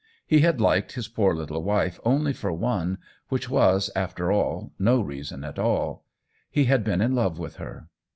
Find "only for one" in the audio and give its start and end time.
2.03-2.97